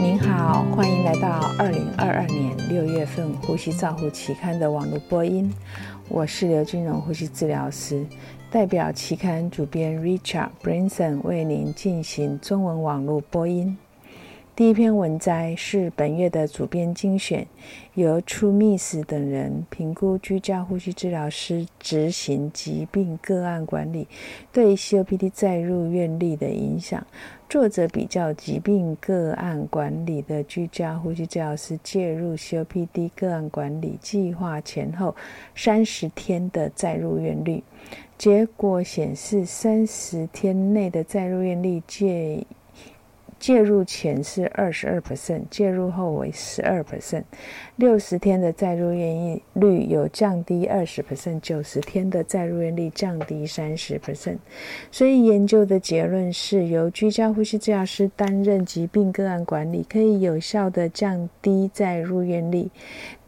[0.00, 5.52] 您好，欢迎来到二零二二年六月份《呼吸照护期刊》的网络播音。
[6.08, 8.06] 我是刘金荣呼吸治疗师，
[8.48, 13.76] 代表期刊主编 Richard Branson 为您进行中文网络播音。
[14.58, 17.46] 第一篇文摘是本月的主编精选，
[17.94, 24.08] 由 True Miss 等人评估居家呼吸治疗师执行疾病个案管理
[24.52, 27.06] 对 COPD 再入院率的影响。
[27.48, 35.14] 作者比较疾病个案管理的居家呼吸治疗师介入 COPD 个案管理计划前后
[35.54, 37.62] 三十天的再入院率，
[38.18, 42.44] 结果显示三十天内的再入院率介。
[43.38, 47.22] 介入前是二十二 percent，介入后为十二 percent，
[47.76, 54.38] 六十天的再入院率有降低二十 percent，九十天的再入院率降低三十 percent。
[54.90, 62.68] 所以研究的结论是由居家呼吸治疗师担任疾病个案管理，可以有效的降低再入院率。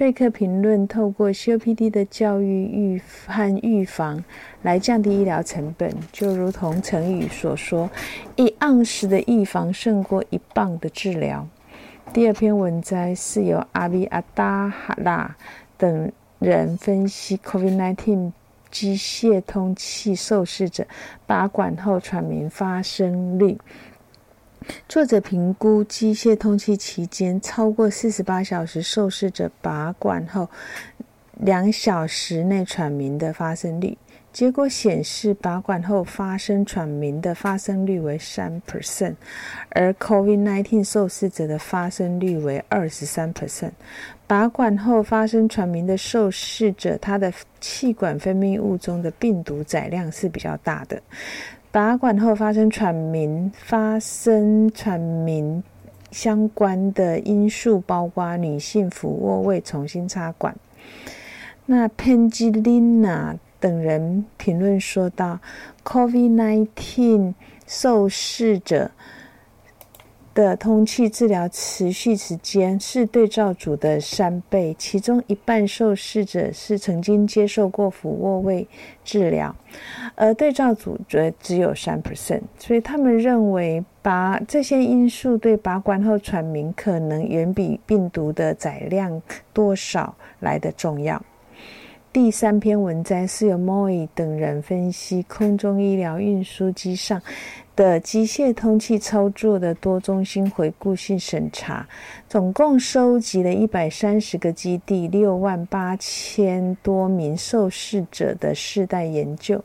[0.00, 4.24] 贝克评论透过 COPD 的教育预和预防。
[4.62, 7.90] 来降低医疗成本，就如同成语所说
[8.36, 11.46] ：“一盎司的预防胜过一磅的治疗。”
[12.14, 15.36] 第二篇文摘是由阿比阿达哈拉
[15.76, 18.32] 等人分析 COVID-19
[18.70, 20.86] 机械通气受试者
[21.26, 23.58] 拔管后喘鸣发生率。
[24.88, 30.48] 作者评估机械通气期间超过四十八小时受试者拔管后
[31.38, 33.96] 两小时内喘鸣的发生率。
[34.32, 39.16] 结果显示，拔管后发生喘鸣的发生率为三 percent，
[39.70, 43.72] 而 COVID-19 受试者的发生率为二十三 percent。
[44.28, 51.02] 拔管后发生喘鸣的受试者，他的气管分泌物中的病毒载量是比较大的。
[51.72, 55.62] 拔管后发生喘鸣，发生喘鸣
[56.10, 60.56] 相关的因素包括女性俯卧位重新插管。
[61.66, 63.36] 那 Pengilina。
[63.60, 65.38] 等人评论说道
[65.84, 67.34] ：“COVID-19
[67.66, 68.90] 受试者
[70.40, 78.66] 的通气治疗持续时间是对照组的三倍，其中一半受试者是曾经接受过俯卧位
[79.04, 79.54] 治疗，
[80.14, 82.40] 而对照组则只有三 percent。
[82.58, 89.20] 所以他们认为，把这些因素对拔管后喘鸣可能远比病毒的载量
[89.52, 91.22] 多少来的重要。”
[92.12, 97.22] 第三篇文章是由 Moy 等人分析空中医疗运输机上
[97.76, 101.86] 的机械通气操作的多中心回顾性审查，
[102.28, 109.62] 总共收集了一百三十个基地、六万八千多名受试者的世代研究，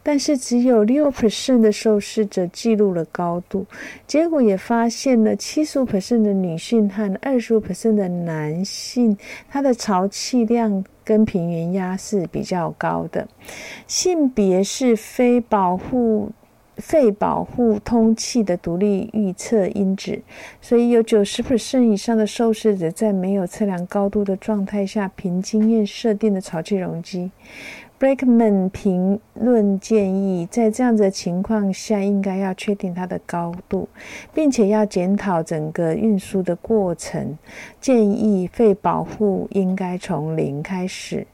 [0.00, 3.66] 但是只有六 percent 的受试者记录了高度，
[4.06, 9.18] 结果也发现了七十五 percent 的女性和二十五 percent 的男性，
[9.48, 10.84] 他的潮气量。
[11.10, 13.26] 跟平原压是比较高的，
[13.88, 16.30] 性别是非保护
[16.76, 20.22] 肺保护通气的独立预测因子，
[20.60, 27.32] 所以有九十 percent 以上的受试者在没有测量高度的状态下，凭经验设定的潮气容积。
[28.00, 33.86] Breakman 评论建议，在这样的情况下，应该要确定它的高度，
[34.32, 37.36] 并且要检讨整个运输的过程。
[37.78, 41.26] 建议肺保护应该从零开始。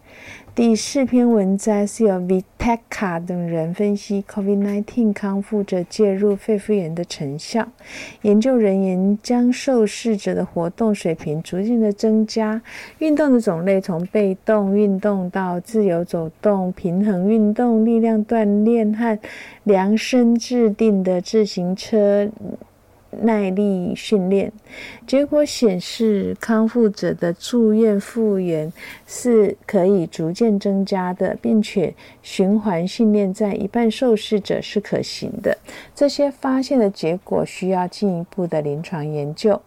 [0.57, 7.69] 第四篇文章是由 Viteka 等人分析 COVID-19 康复者介入肺复原的成效。
[8.23, 12.63] 研究人员将受试者的活动水平逐渐的增加，
[13.01, 19.19] 运动的种类从被动运动到自由走动、平衡运动、力量锻炼和
[19.65, 22.31] 量身制定的自行车。
[23.11, 24.53] 耐力训练
[25.07, 28.73] 结果显示，康复者的住院复原
[29.07, 35.57] 是可以逐渐增加的，并且循环训练在一半受试者是可行的。
[35.95, 39.61] 这些发现的结果需要进一步的临床研究。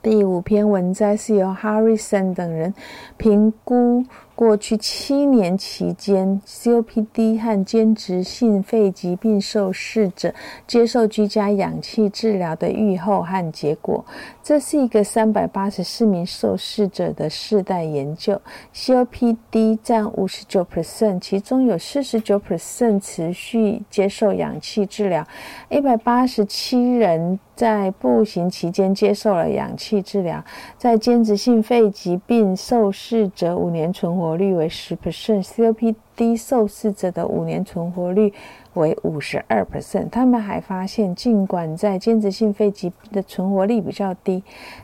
[0.00, 2.72] 第五篇文摘是由 Harrison 等人
[3.16, 4.04] 评估。
[4.38, 10.32] 过去七年期间，COPD 和间质性肺疾病受试者
[10.64, 14.04] 接受居家氧气治疗的预后和结果。
[14.40, 18.40] 这是一个三百八十四名受试者的世代研究
[18.72, 25.26] ，COPD 占五十九 percent，其中有四十九 percent 持续接受氧气治疗，
[25.68, 30.40] 一百八十七人在步行期间接受了氧气治疗。
[30.78, 34.27] 在间质性肺疾病受试者五年存活。
[34.28, 38.30] 活率为十 percent，COPD 受试者的五年存活率
[38.74, 40.10] 为五十二 percent。
[40.10, 44.42] 他们还发现，尽管在间质性肺疾病的存活率比较低，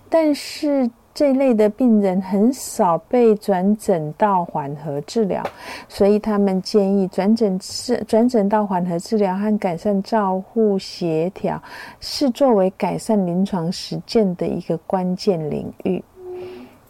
[0.09, 5.45] 但是这类的病人很少被转诊到缓和治疗，
[5.89, 11.63] 所以他们建议转诊是转诊到缓和治疗和改善照护协调，
[12.01, 16.03] 是作为改善临床实践的一个关键领域。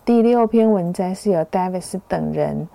[0.04, 2.68] 第六篇文章是由 Davis 等人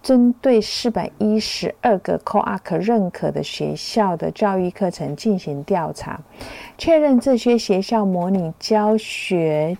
[0.00, 6.20] 针对四百一十二个 COAC 认可的学校的教育课程进行调查，
[6.78, 9.76] 确认这些学校模拟教学。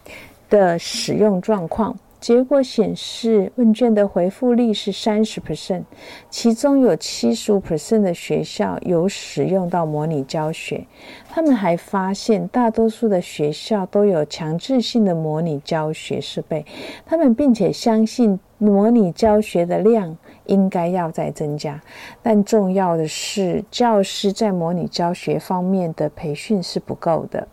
[0.48, 1.92] 的使用状况，
[2.26, 5.84] 结果显示问卷的回复率是三十 percent，
[6.28, 10.84] 其中有七十五 percent 的学校有使用到模拟教学。
[11.30, 16.66] 他们还发现，大多数的学校都有强制性的模拟教学设备。
[17.04, 21.80] 他们并且相信模拟教学的量应该要再增加，
[22.24, 27.46] 但重要的是，教师在模拟教学方面的培训是不够的。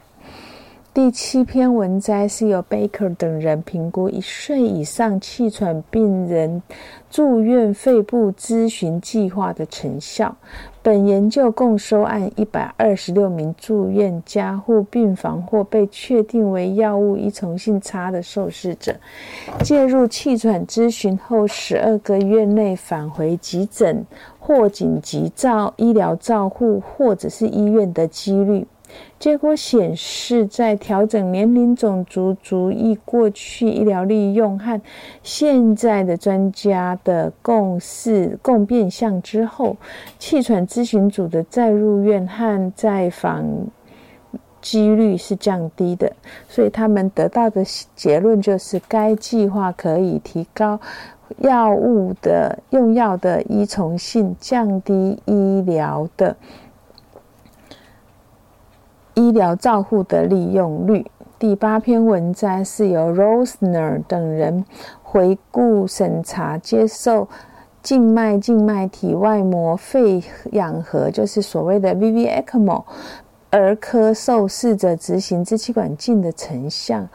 [0.93, 6.61] 第七篇文摘是由 Baker 等人评估一岁以上气喘病人
[7.09, 10.35] 住院肺部咨询计划的成效。
[10.83, 18.95] 本研究共收案一百二十六名住院加护病房或被确定为药物依从性差的受试者，
[19.63, 24.05] 介入气喘咨询后十二个月内返回急诊
[24.37, 28.67] 或紧急照医疗照护或者是医院的几率。
[29.19, 34.81] 结果显示，在调整年龄、种族、族裔、过去医疗利用和
[35.21, 39.77] 现在的专家的共识共变相之后，
[40.19, 43.45] 气喘咨询组的再入院和再访
[44.61, 46.11] 几率是降低的。
[46.49, 47.63] 所以他们得到的
[47.95, 50.77] 结论就是，该计划可以提高
[51.37, 56.35] 药物的用药的依从性，降低医疗的。
[59.15, 61.05] 医疗照护的利用率。
[61.37, 64.63] 第八篇文章是由 Rosner 等人
[65.01, 67.27] 回顾审查接受
[67.81, 70.23] 静脉静脉体外膜肺
[70.53, 72.83] 氧合，就是所谓的 VVECMO
[73.51, 77.07] 儿科受试者执行支气管镜的成像。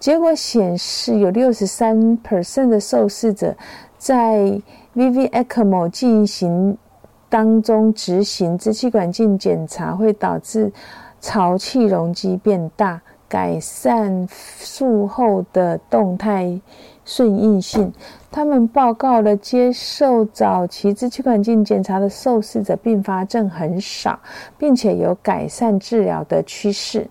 [0.00, 3.54] 结果显示，有六十三 percent 的受试者
[3.96, 4.60] 在
[4.96, 6.76] VVECMO 进行
[7.28, 10.72] 当中执行支气管镜检查会导致。
[11.20, 16.60] 潮气容积变大，改善术后的动态
[17.04, 17.92] 顺应性。
[18.30, 24.18] 他们报告了接受早期支气管镜检查的受试者并发症很少，
[24.58, 27.08] 并且有改善治疗的趋势。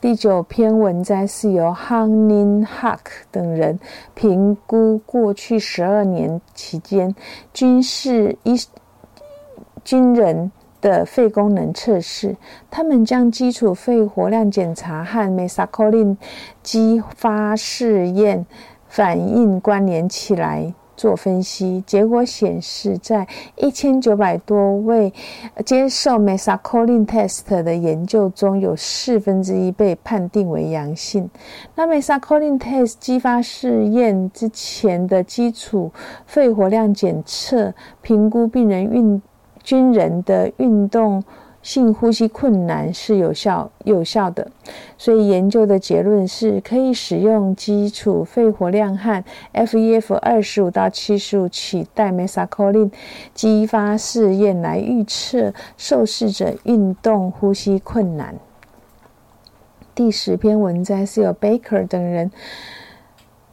[0.00, 3.00] 第九篇文摘是由 Hanin Huck
[3.30, 3.78] 等人
[4.14, 7.14] 评估过去十二年期间
[7.52, 8.56] 军事医
[9.84, 10.50] 军人。
[10.80, 12.36] 的肺功能测试，
[12.70, 16.16] 他们将基础肺活量检查和 Mesacolin
[16.62, 18.46] 激发试验
[18.88, 21.82] 反应关联起来做分析。
[21.86, 25.12] 结果显示，在一千九百多位
[25.64, 31.28] 接受 Mesacolin test 的研究中，有四分之一被判定为阳性。
[31.74, 35.90] 那 Mesacolin test 激发试验之前的基础
[36.26, 37.72] 肺活量检测，
[38.02, 39.22] 评估病人运。
[39.62, 41.22] 军人的运动
[41.62, 44.50] 性呼吸困难是有效有效的，
[44.96, 52.90] 所以研究的结论是可以使用基础肺活量和 FEF 二十五到七十五取代 Mesacolin
[53.34, 58.34] 激发试验来预测受试者运动呼吸困难。
[59.94, 62.30] 第十篇文章是由 Baker 等人。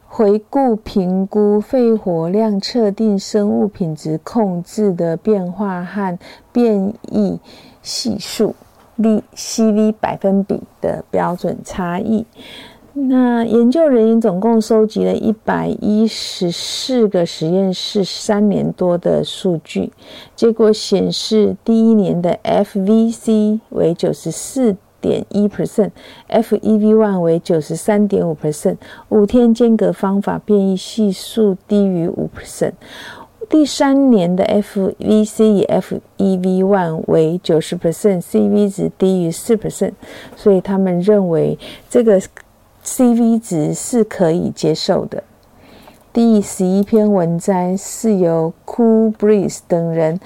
[0.09, 6.17] 回顾评估肺活量测定生物品质控制的变化和
[6.51, 7.39] 变异
[7.83, 8.55] 系数
[8.97, 12.25] （CV 百分比）的标准差异。
[12.93, 19.91] 那研究人员总共收集了一百一十四个实验室三年多的数据，
[20.35, 24.77] 结果显示，第一年的 FVC 为九十四。
[25.07, 28.75] 点一 percent，FEV one 为九十三点五 percent，
[29.07, 32.73] 五天间隔方法变异系数低于五 percent。
[33.49, 39.93] 第三年的 FVC 以 FEV one 为九十 percent，CV 值低于四 percent，
[40.35, 41.57] 所以他们认为
[41.89, 42.21] 这个
[42.83, 45.23] CV 值是可以接受的。
[46.11, 50.19] 第十一篇文章是由 Cool Breeze 等人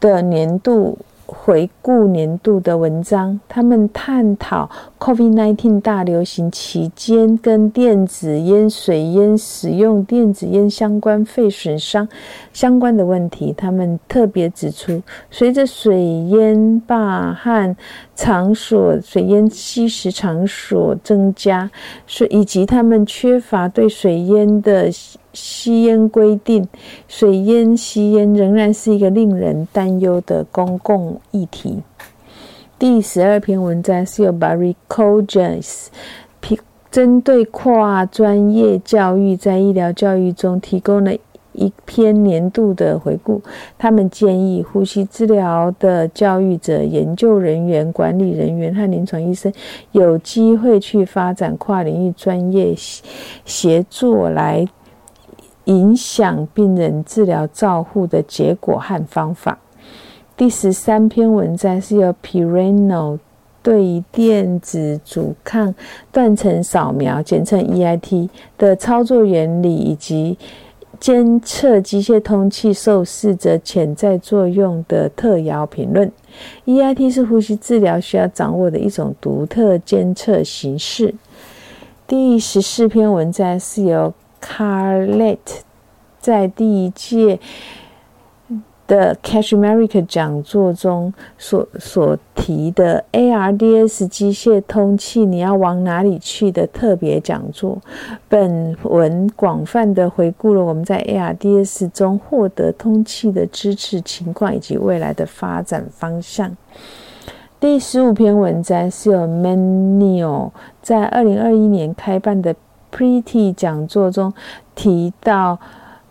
[0.00, 0.96] 的年度。
[1.34, 12.08] 回顾年度的文章，他们探讨 COVID-19 大流行期间跟电子烟、水烟使用电子烟相关肺损伤
[12.52, 13.52] 相关的问题。
[13.56, 17.76] 他们特别指出，随着水烟罢和
[18.16, 21.70] 场所、水烟吸食场所增加，
[22.06, 24.90] 所以及他们缺乏对水烟的。
[25.36, 26.64] 吸烟规定，
[27.08, 31.82] 水烟吸烟仍然是一个令人担忧的公共议题。
[32.78, 35.86] 第十二篇文章是由 Barry Cogens
[36.88, 41.12] 针对跨专业教育在医疗教育中提供了
[41.54, 43.42] 一篇年度的回顾。
[43.78, 49.52] 他们建议呼吸治疗的教育者、研究人员、管理人员和临床医生
[49.92, 52.74] 有机会去发展跨领域专业
[53.44, 54.66] 协作来。
[55.64, 59.58] 影响病人治疗照护的结果和方法。
[60.36, 63.18] 第十三篇文章是由 Pirano
[63.62, 65.74] 对于电子阻抗
[66.12, 70.36] 断层扫描（简称 EIT） 的操作原理以及
[71.04, 76.10] 监测机械通气受试者潜在作用的特邀评论。
[76.64, 81.14] EIT 是呼吸治疗需要掌握的一种独特监测形式。
[82.06, 85.36] 第十四篇文章是由 Carlet
[86.20, 87.38] 在第一届
[88.86, 97.78] 的 Cash America 讲座中所所提的 ARDS 机械通气，你要往哪里去的特别讲座。
[98.28, 106.56] 本文广泛的回顾了我们在 ARDS 中获得通气的支持情况以及未来的发展方向。
[107.58, 110.50] 第十五篇文章是由 Manuel
[110.82, 112.54] 在二零二一年开办的。
[112.96, 114.32] Pretty 讲座中
[114.76, 115.58] 提到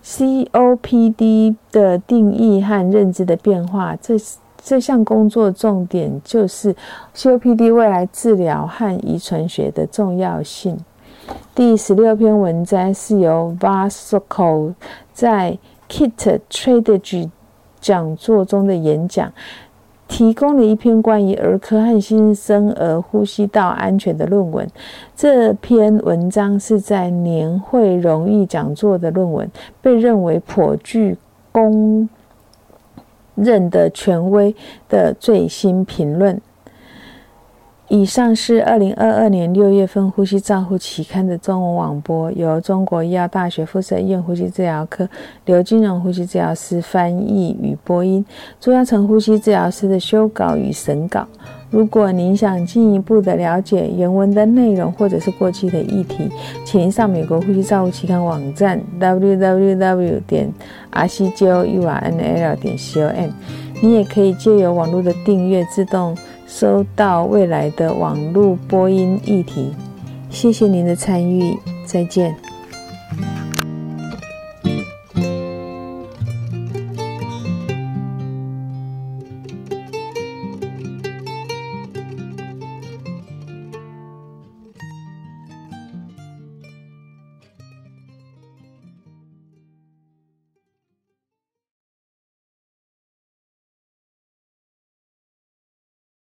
[0.04, 4.16] COPD 的定义和认知的变化，这
[4.62, 6.76] 这项工作重点就是
[7.16, 10.78] COPD 未来治疗和遗传学的重要性。
[11.56, 14.74] 第十六篇文章是由 Vasco
[15.14, 15.58] 在
[15.90, 17.30] Kit Tragedy
[17.80, 19.32] 讲座中的演讲。
[20.08, 24.68] 提供了一篇关于儿科和新生儿呼吸道安全的论文。
[25.16, 29.50] 这篇文章是在年会荣誉讲座的论文，
[29.82, 31.18] 被认为颇具
[31.52, 32.08] 公
[33.36, 34.56] 认的权威
[34.88, 36.40] 的最新评论。
[37.90, 45.08] 以上是二零二二年六月份《呼吸照护期刊》的中文网播，由中国医药大学附设医院呼吸治疗科
[45.46, 48.26] 刘金荣呼吸治疗师翻译与播音，
[48.60, 51.28] 朱亚成呼吸治疗师的修稿与审稿。
[51.70, 56.30] 如果您想进一步的了解原文的内容，或者是过去的议题，
[56.64, 60.50] 请上美国呼吸照护期刊网站 www 点
[60.90, 63.30] r c j o u r n l 点 c o m。
[63.82, 66.18] 你也可以借由网络的订阅自动。
[66.56, 69.74] 收到未来的网络播音议题。
[70.30, 72.36] 谢谢您的参与再见。